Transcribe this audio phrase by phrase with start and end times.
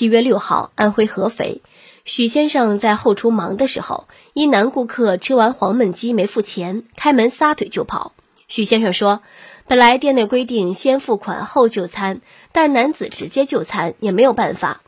[0.00, 1.60] 七月六号，安徽合肥，
[2.06, 8.14] 许先生在后厨忙的时候，一男顾客吃完黄焖鸡没付钱，开门撒腿就跑。
[8.48, 9.20] 许先生说，
[9.66, 14.80] 本来店内规定先付款后就餐，但男子直接就餐也没有办法。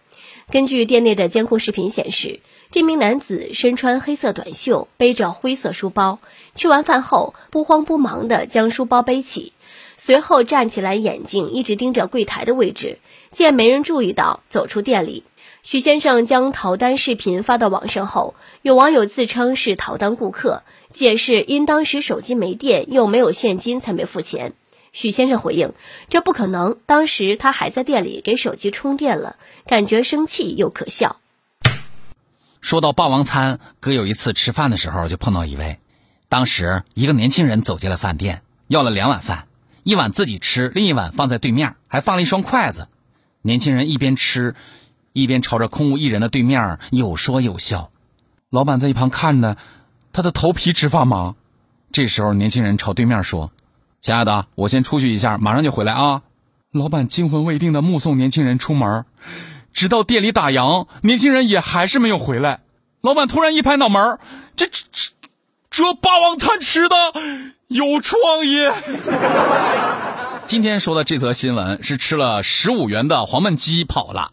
[0.53, 2.41] 根据店内的监控视频显示，
[2.71, 6.19] 这名男子身穿黑色短袖，背着灰色书包，
[6.55, 9.55] 吃完饭后不慌不忙地将书包背起。
[9.97, 12.99] 随后站起来，眼睛一直盯着柜台的位置，
[13.31, 15.25] 见没人注意到，走出店里。
[15.63, 24.53] 许先生将逃单视频发到网上后，有网友自称是逃单顾客，解释因当时手机没电，又没有现金，才没付钱。
[24.93, 25.73] 许先生回应
[26.11, 31.17] ：“这不可能，当时他还在店里给手机充电了，感觉生气又可笑。”
[32.61, 35.81] 说到霸王餐，哥有一次吃饭的时候就碰到一位，
[36.29, 39.47] 当时一个年轻人走进了饭店，要了两碗饭。
[39.83, 42.87] 一碗自己吃，另一碗放在对面，还放了一双筷子。
[43.41, 44.55] 年轻人一边吃，
[45.13, 47.91] 一边朝着空无一人的对面有说有笑。
[48.49, 49.57] 老板在一旁看着，
[50.13, 51.35] 他的头皮直发麻。
[51.91, 53.51] 这时候，年轻人朝对面说
[54.03, 56.23] ：“亲爱的，我先出去一下，马上就回来啊。”
[56.75, 59.05] 老板惊魂未定的目送年轻人出门，
[59.73, 62.63] 直到店里打烊，年轻人也还是没有回来。
[63.01, 64.19] 老板突然一拍脑门
[64.57, 65.11] ：“这这这，
[65.71, 66.97] 这霸王餐吃的！”
[67.69, 68.69] 有创意。
[70.47, 74.33] 今天说的这则新闻是吃了十五元的黄焖鸡跑了。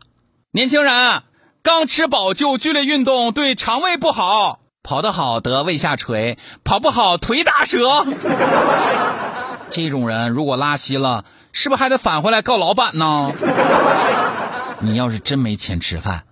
[0.51, 1.21] 年轻人
[1.61, 8.05] 刚吃饱就剧烈运动对肠胃不好，跑得好得胃下垂，跑不好腿打折。
[9.69, 13.31] 这种人如果拉稀了，是不是还得返回来告老板呢？
[14.81, 16.23] 你要是真没钱吃饭，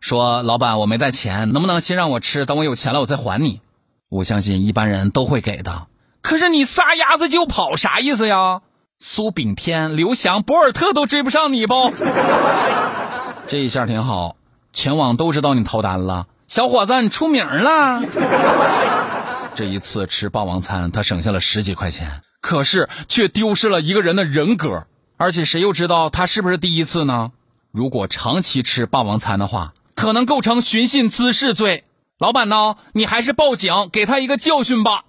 [0.00, 3.60] 说老板我没带钱，能不能先让我吃，等我有钱了我再还你？
[4.08, 5.86] 我相信一般人都会给的。
[6.22, 8.62] 可是你撒丫子就跑，啥意思呀？
[8.98, 11.92] 苏炳添、刘翔、博尔特都追不上你不？
[13.48, 14.36] 这一下挺好，
[14.72, 18.02] 全网都知道你逃单了，小伙子，你出名了。
[19.54, 24.86] 这一次吃霸王餐，他省下了十几块钱，可是却丢失了一个人的人格。
[25.16, 27.30] 而且谁又知道他是不是第一次呢？
[27.70, 31.84] 如果长期吃霸王餐的话，可能构成寻衅滋事罪。
[32.18, 32.76] 老板呢？
[32.92, 35.04] 你还是报警，给他一个教训吧。